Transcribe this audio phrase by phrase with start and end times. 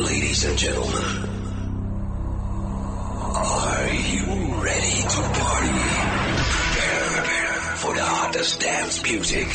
[0.00, 1.04] Ladies and gentlemen,
[3.36, 4.24] are you
[4.64, 5.76] ready to party?
[7.12, 9.46] Prepare for the hottest dance music.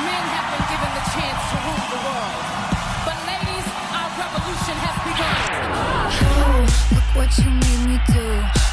[0.00, 2.40] Men have been given the chance to rule the world.
[3.04, 5.36] But ladies, our revolution has begun.
[6.96, 8.28] Look what you made me do.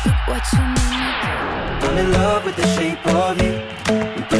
[0.07, 1.36] Look what you made me do.
[1.86, 4.32] I'm in love with the shape of you.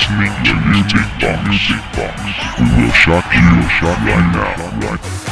[0.00, 2.20] Listening to Music Box.
[2.58, 3.40] We will shock you,
[3.82, 4.88] right now.
[4.88, 5.29] Right.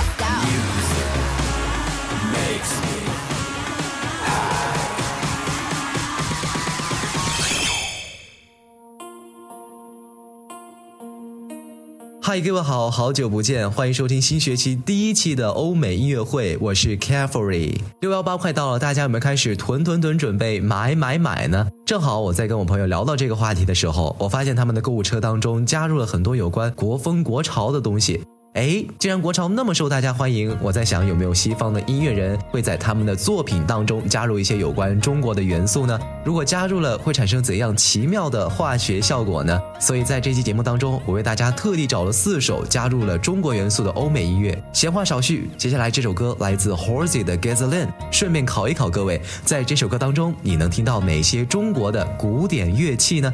[12.29, 17.79] 嗨，各位好，好久不见，欢迎收听新学期第一期的欧美音乐会，我是 Carefree。
[18.03, 21.67] 六幺八快到了，大家有没有开始囤囤囤准备买买买呢？
[21.87, 28.23] 正好我在跟我朋友聊到这个话题的时候，我发现他们的购物车当中加入了很多有关国风国潮的东西。
[28.55, 35.97] 哎，既然国潮那么受大家欢迎，我在想有没有西方的音乐人会在他们的作品当中加入一些有关中国的元素呢？
[36.25, 39.61] 如果加入了，会产生怎样奇妙的化学效果呢？
[39.79, 44.61] 所以在这期节目当中，我为大家特地找了四首加入了中国元素的欧美音乐。
[44.73, 47.89] 闲话少叙，接下来这首歌来自 Horsey 的 Gasoline。
[48.11, 53.33] 顺便考一考各位，在这首歌当中，你能听到哪些中国的古典乐器呢？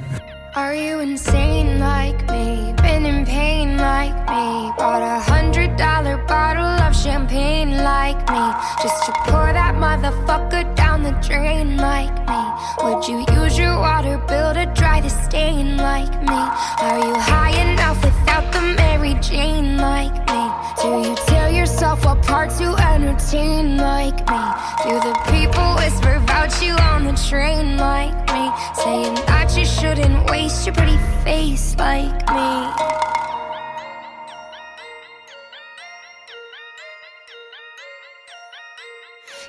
[0.57, 2.73] Are you insane like me?
[2.77, 4.71] Been in pain like me?
[4.79, 8.45] Bought a hundred dollar bottle of champagne like me?
[8.81, 12.43] Just to pour that motherfucker down the drain like me?
[12.85, 16.41] Would you use your water bill to dry the stain like me?
[16.87, 20.43] Are you high enough without the Mary Jane like me?
[20.81, 24.43] Do you tear yourself apart to entertain like me?
[24.87, 28.51] Do the people whisper about you on the train like me?
[28.75, 32.53] Saying that you shouldn't waste your pretty face like me.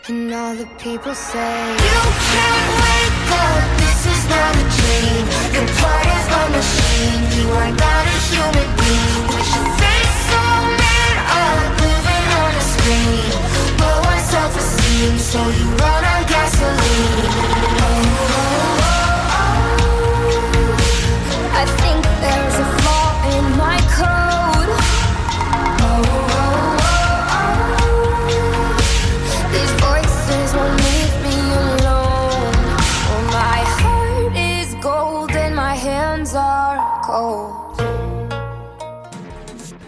[0.07, 5.67] And all the people say You can't wake up, this is not a dream Your
[5.81, 8.84] part is a machine, you are not a human being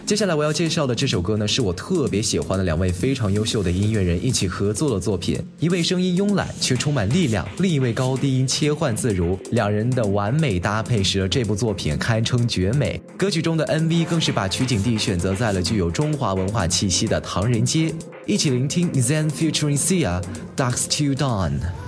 [0.08, 5.38] 接下来我要介绍的这首歌呢，是我特别喜欢的两位非常优秀的音乐人一起合作的作品。
[5.60, 12.98] 一位声音慵懒却充满力量，另一位高低音切换自如，两人的完美搭配使得这部作品堪称绝美。
[13.18, 17.94] 歌曲中的 MV 更是把取景地选择在了具有中华文化气息的唐人街。
[18.24, 20.22] 一起聆听 Zen featuring Sia
[20.56, 21.87] Ducks to Dawn。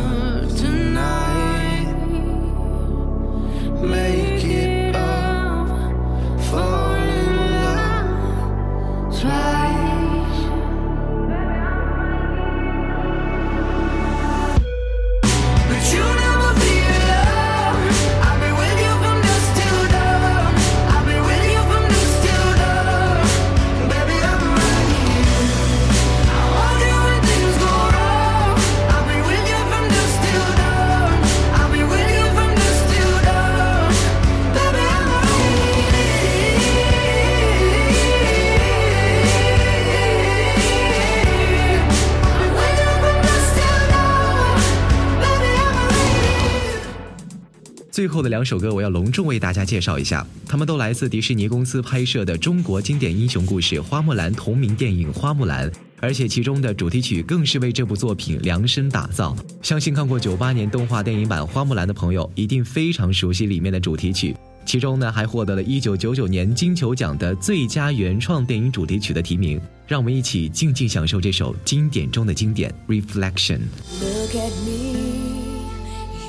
[47.91, 55.69] 最后的两首歌，我要隆重为大家介绍一下，他们都来自迪士尼公司拍摄的中国经典英雄故事《花木兰》同名电影《花木兰》。
[55.99, 59.35] 而且其中的主题曲更是为这部作品量身打造。
[59.61, 64.33] 相信看过九八年动画电影版《花木兰》的朋友，一定非常熟悉里面的主题曲。
[64.65, 69.59] 其中呢，还获得了一九九九年金球奖的最佳原创电影主题曲的提名。
[69.85, 73.59] 让我们一起静静享受这首经典中的经典《Reflection》。
[73.99, 74.95] Look at me.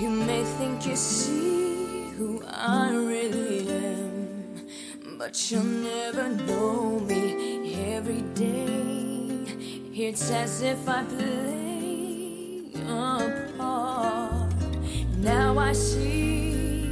[0.02, 1.51] You may think you see
[2.16, 4.66] who I really am,
[5.18, 9.46] but you'll never know me every day.
[9.94, 14.52] It's as if I play a part.
[15.18, 16.86] Now I see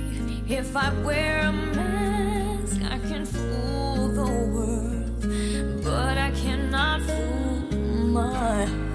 [0.48, 8.34] if I wear a mask, I can fool the world, but I cannot fool my
[8.34, 8.89] heart.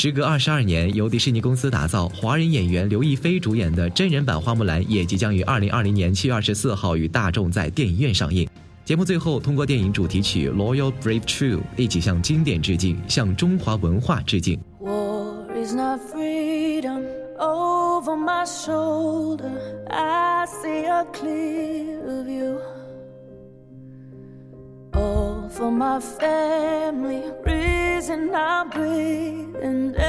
[0.00, 8.48] 时隔二十二年，由迪士尼公司打造、华人演员刘亦菲主演的真人版《花木兰》也即将于二零二零年七月二十四号与大众在电影院上映。
[8.84, 14.60] 节目最后通过电影主题曲《Loyal Brave True》一起向经典致敬，向中华文化致敬。
[14.80, 17.02] War is not freedom
[17.36, 19.50] over my shoulder.
[19.88, 22.58] I see a clear view.
[25.50, 28.34] For my family, reason
[28.70, 30.07] breathing, everything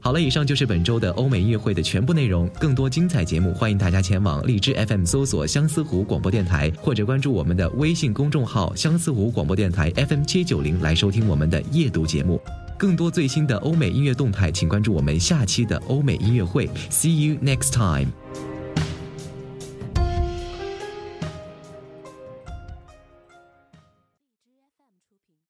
[0.00, 2.48] 好了，以上就是本周的欧美音乐会的全部内容。
[2.60, 12.40] 更多精彩节目，欢迎大家前往荔枝 FM 搜索相思湖广播电台，或者关注我们的微信公众号相思湖广播电台 FM 七九零来收听我们的夜读节目。
[12.78, 16.70] 更多最新的欧美音乐动态，请关注我们下期的欧美音乐会。
[16.88, 18.12] See you next time.